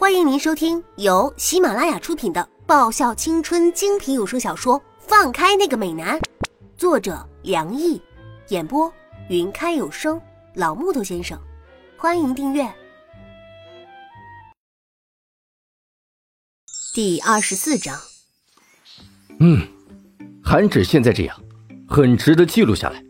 [0.00, 6.18] 欢迎您收听由喜马拉雅出品的爆笑青春精品有声小说《放开那个美男》，
[6.74, 8.00] 作者梁毅，
[8.48, 8.90] 演播
[9.28, 10.18] 云开有声
[10.54, 11.38] 老木头先生。
[11.98, 12.66] 欢迎订阅。
[16.94, 17.94] 第二十四章。
[19.38, 19.68] 嗯，
[20.42, 21.38] 韩芷现在这样，
[21.86, 23.04] 很值得记录下来。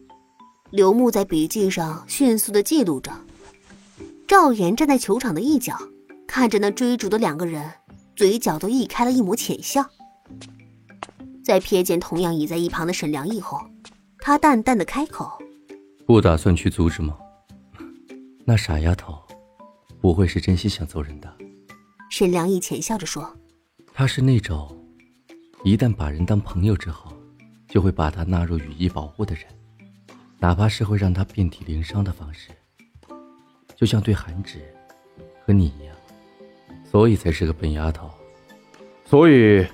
[0.71, 3.13] 刘牧在笔记上迅速的记录着。
[4.27, 5.79] 赵岩站在球场的一角。
[6.31, 7.69] 看着那追逐的两个人，
[8.15, 9.85] 嘴角都溢开了一抹浅笑。
[11.45, 13.61] 在瞥见同样倚在一旁的沈良义后，
[14.21, 15.29] 他淡淡的开口
[16.07, 17.19] ：“不打算去阻止吗？
[18.47, 19.19] 那傻丫头，
[20.01, 21.37] 不会是真心想揍人的？”
[22.09, 23.37] 沈良义浅笑着说
[23.93, 24.73] ：“他是那种，
[25.65, 27.13] 一旦把人当朋友之后，
[27.69, 29.45] 就会把他纳入羽翼保护的人，
[30.39, 32.51] 哪怕是会让他遍体鳞伤的方式，
[33.75, 34.61] 就像对韩芷
[35.45, 35.90] 和你一样。”
[36.91, 38.11] 所以才是个笨丫头，
[39.09, 39.65] 所以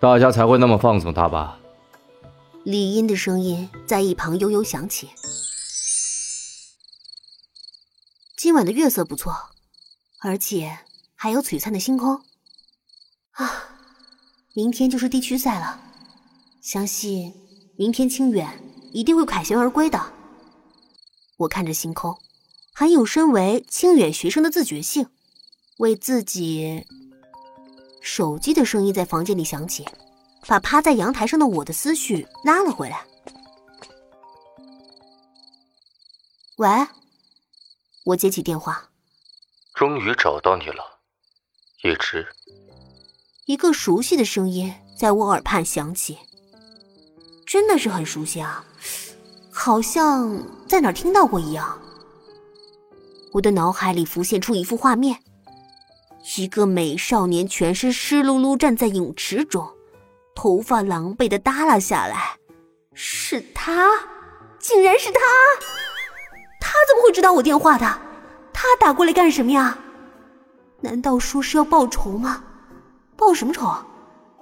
[0.00, 1.58] 大家才会那么放纵她吧？
[2.64, 5.10] 李音的声音在一旁悠悠响起。
[8.36, 9.32] 今晚的月色不错，
[10.20, 10.78] 而且
[11.14, 12.20] 还有璀璨的星空。
[13.32, 13.68] 啊，
[14.52, 15.80] 明天就是地区赛了，
[16.60, 17.32] 相信
[17.76, 18.48] 明天清远
[18.92, 20.00] 一定会凯旋而归的。
[21.36, 22.18] 我看着星空，
[22.72, 25.06] 还有身为清远学生的自觉性。
[25.78, 26.86] 为自己，
[28.00, 29.84] 手机的声音在房间里响起，
[30.46, 33.04] 把趴在阳台上的我的思绪拉了回来。
[36.58, 36.68] 喂，
[38.04, 38.88] 我接起电话，
[39.74, 41.00] 终于找到你了，
[41.82, 42.24] 叶芝。
[43.46, 46.16] 一个熟悉的声音在我耳畔响起，
[47.44, 48.64] 真的是很熟悉啊，
[49.50, 51.80] 好像在哪儿听到过一样。
[53.32, 55.18] 我的脑海里浮现出一幅画面。
[56.38, 59.68] 一个美少年全身湿漉漉站在泳池中，
[60.34, 62.38] 头发狼狈的耷拉下来，
[62.94, 63.90] 是他，
[64.58, 65.20] 竟然是他！
[66.58, 67.84] 他怎么会知道我电话的？
[68.54, 69.76] 他打过来干什么呀？
[70.80, 72.42] 难道说是要报仇吗？
[73.16, 73.70] 报什么仇？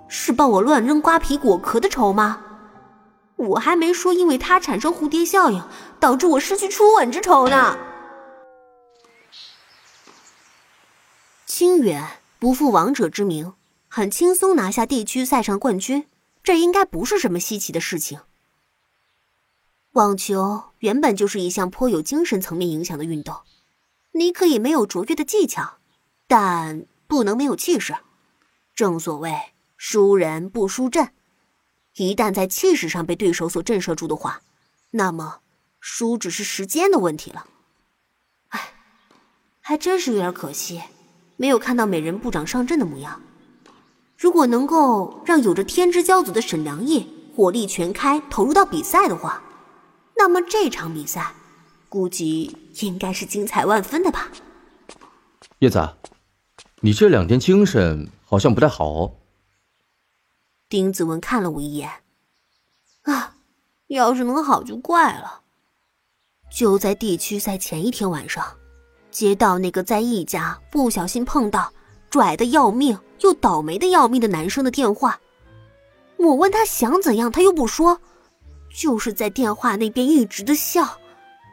[0.06, 2.40] 是报我乱扔瓜皮果壳的仇吗？
[3.34, 5.60] 我还没说因为他产生蝴蝶效应，
[5.98, 7.76] 导致我失去初吻之仇呢。
[11.62, 13.54] 清远不负王者之名，
[13.86, 16.08] 很轻松拿下地区赛上冠军，
[16.42, 18.18] 这应该不是什么稀奇的事情。
[19.92, 23.42] 网球原本就是一项颇有精神层面影响的运动，
[24.10, 25.78] 你可以没有卓越的技巧，
[26.26, 27.94] 但不能没有气势。
[28.74, 29.32] 正所谓
[29.76, 31.12] 输人不输阵，
[31.94, 34.42] 一旦在气势上被对手所震慑住的话，
[34.90, 35.38] 那么
[35.78, 37.46] 输只是时间的问题了。
[38.48, 38.74] 哎，
[39.60, 40.82] 还真是有点可惜。
[41.36, 43.20] 没有看到美人部长上阵的模样。
[44.16, 49.42] 如果能够让有着天之骄子的沈良义火力全开投入到比赛的话，
[50.16, 51.34] 那么这场比赛
[51.88, 54.30] 估计应该是精彩万分的吧。
[55.58, 55.96] 叶子，
[56.80, 59.14] 你这两天精神好像不太好哦。
[60.68, 61.90] 丁子文看了我一眼，
[63.02, 63.34] 啊，
[63.88, 65.40] 要是能好就怪了。
[66.50, 68.58] 就在地区赛前一天晚上。
[69.12, 71.70] 接到那个在一家不小心碰到
[72.10, 75.20] 拽的要命又倒霉的要命的男生的电话，
[76.16, 78.00] 我问他想怎样，他又不说，
[78.74, 80.98] 就是在电话那边一直的笑，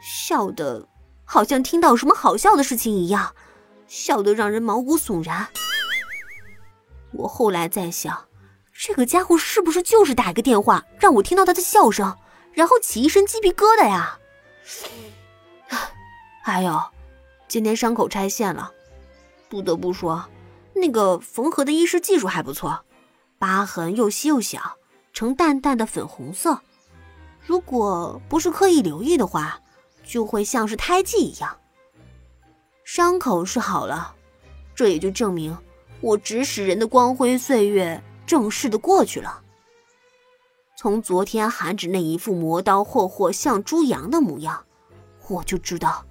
[0.02, 0.88] 笑的
[1.24, 3.34] 好像听到什么好笑的事情一样，
[3.86, 5.46] 笑得让人毛骨悚然。
[7.12, 8.26] 我后来在想，
[8.72, 12.16] 这个家伙是不是就是打一个电话让我听到他的笑声，
[12.52, 14.18] 然后起一身鸡皮疙瘩呀？
[16.42, 16.80] 还有。
[17.50, 18.72] 今天伤口拆线了，
[19.48, 20.24] 不得不说，
[20.72, 22.84] 那个缝合的医师技术还不错，
[23.40, 24.76] 疤痕又细又小，
[25.12, 26.60] 呈淡淡的粉红色。
[27.44, 29.60] 如果不是刻意留意的话，
[30.04, 31.58] 就会像是胎记一样。
[32.84, 34.14] 伤口是好了，
[34.72, 35.58] 这也就证明
[36.00, 39.42] 我指使人的光辉岁月正式的过去了。
[40.76, 44.64] 从昨天韩芷那一副磨刀霍霍像猪羊的模样，
[45.28, 46.06] 我就知道。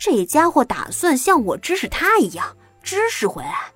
[0.00, 3.70] 这家伙打算像我指使他一样指使回来。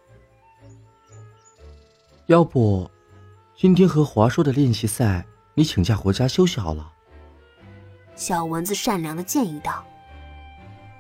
[2.27, 2.91] 要不，
[3.55, 6.91] 今天和华硕的练习赛，你请假回家休息好了。
[8.17, 9.85] 小蚊子善良的建议道：“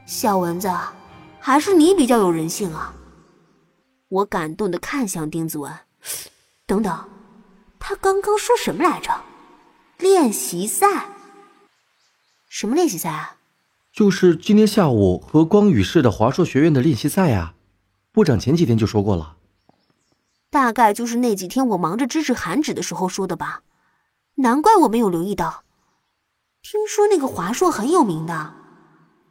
[0.04, 0.70] 小蚊子，
[1.40, 2.94] 还是你比较有人性啊。”
[4.08, 5.72] 我感动的看向丁子文，
[6.66, 7.08] 等等，
[7.78, 9.10] 他刚刚说什么来着？
[9.96, 11.06] 练习赛？
[12.50, 13.36] 什么练习赛啊？
[13.94, 17.54] 就是今天下午和光宇市的华硕学院的练习赛呀，
[18.10, 19.36] 部长前几天就说过了。
[20.50, 23.62] 大概就是那几天我忙着支持韩芷的时候说的吧，
[24.34, 25.62] 难怪我没有留意到。
[26.60, 28.54] 听说那个华硕很有名的，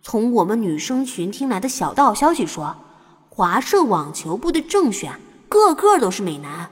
[0.02, 2.78] 从我们女生群听来的小道消息说，
[3.28, 5.20] 华硕网球部的正选
[5.50, 6.72] 个个都是美男，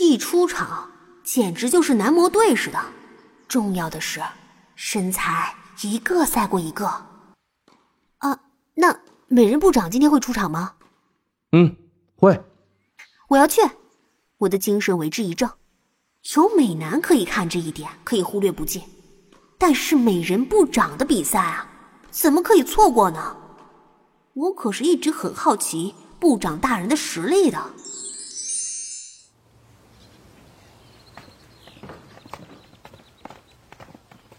[0.00, 0.90] 一出场
[1.22, 2.80] 简直就是男模队似的。
[3.46, 4.20] 重要的是，
[4.74, 7.08] 身材一个赛过一个。
[8.82, 10.74] 啊，那美人部长今天会出场吗？
[11.52, 11.76] 嗯，
[12.16, 12.40] 会。
[13.28, 13.60] 我要去。
[14.38, 15.48] 我的精神为之一振。
[16.34, 18.82] 有美男可以看这一点，可以忽略不计。
[19.58, 21.70] 但是美人部长的比赛啊，
[22.10, 23.36] 怎么可以错过呢？
[24.34, 27.58] 我可是一直很好奇部长大人的实力的。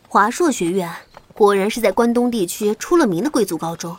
[0.08, 0.94] 华硕学院
[1.34, 3.98] 果然是在关东地区出了名的贵族高中，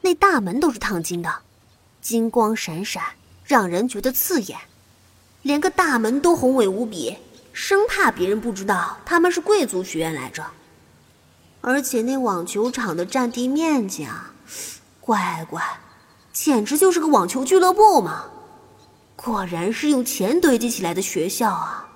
[0.00, 1.42] 那大门都是烫金的，
[2.00, 3.02] 金光闪闪，
[3.44, 4.58] 让人觉得刺眼。
[5.42, 7.16] 连个大门都宏伟无比，
[7.52, 10.44] 生怕别人不知道他们是贵族学院来着。
[11.62, 14.32] 而且那网球场的占地面积啊，
[15.00, 15.62] 乖乖，
[16.32, 18.24] 简直就是个网球俱乐部嘛！
[19.16, 21.88] 果然是用钱堆积起来的学校啊！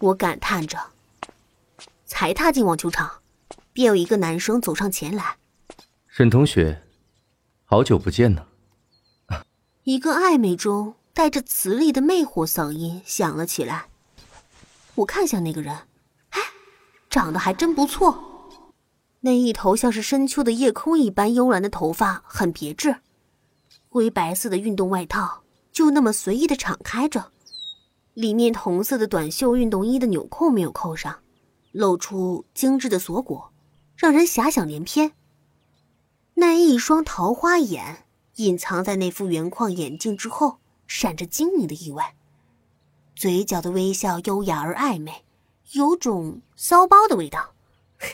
[0.00, 0.78] 我感叹着。
[2.06, 3.10] 才踏进网球场，
[3.72, 5.36] 便有一个男生走上前来
[6.06, 6.80] ：“沈同学，
[7.74, 8.46] 好久不见呢。”
[9.82, 13.86] 一个暧昧中带着磁力的魅惑嗓音响了起来。
[14.94, 15.74] 我看向那个人，
[16.30, 16.40] 哎，
[17.10, 18.48] 长得还真不错，
[19.22, 22.98] 那一头像是深秋的夜空一般幽蓝的头发很别致，
[23.88, 25.42] 灰白色的运动外套
[25.72, 27.32] 就那么随意的敞开着，
[28.12, 31.18] 里面同色的短袖运动衣的纽扣没有扣上。
[31.72, 33.42] 露出精致的锁骨，
[33.96, 35.10] 让人遐想连篇。
[36.34, 38.04] 那一双桃花眼
[38.36, 42.14] 隐藏在那副圆框眼镜之后，闪着晶莹的意外。
[43.14, 45.24] 嘴角的微笑优雅而暧昧，
[45.72, 47.54] 有种骚包的味道。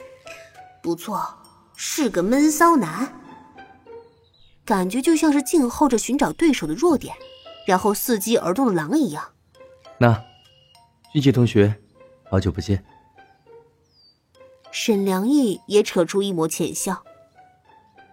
[0.83, 1.39] 不错，
[1.75, 3.19] 是个闷骚男。
[4.65, 7.17] 感觉就像是静候着寻找对手的弱点，
[7.67, 9.33] 然后伺机而动的狼一样。
[9.99, 10.23] 那，
[11.13, 11.81] 俊杰同学，
[12.31, 12.85] 好久不见。
[14.71, 17.03] 沈良义也扯出一抹浅笑。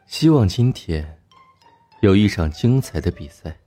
[0.07, 1.21] 希望今天
[2.01, 3.59] 有一场精彩的比赛。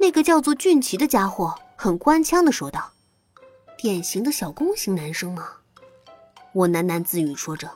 [0.00, 2.92] 那个叫做俊奇的家伙很官腔的说道
[3.78, 5.48] ：“典型的小公型男生嘛。”
[6.52, 7.70] 我喃喃自语说着。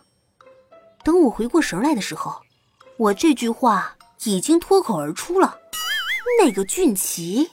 [1.05, 2.43] 等我回过神来的时候，
[2.97, 5.57] 我这句话已经脱口而出了。
[6.43, 7.53] 那个俊奇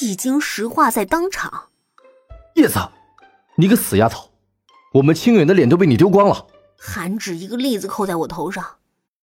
[0.00, 1.68] 已经石化在当场。
[2.54, 2.78] 叶子，
[3.56, 4.30] 你个死丫头！
[4.94, 6.46] 我们清远的脸都被你丢光了，
[6.78, 8.78] 韩芷一个栗子扣在我头上。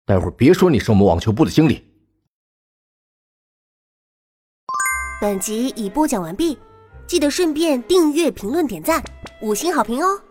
[0.05, 1.83] 待会儿别说你是我们网球部的经理。
[5.21, 6.57] 本集已播讲完毕，
[7.07, 9.01] 记得顺便订阅、评论、点赞、
[9.41, 10.21] 五星好评哦。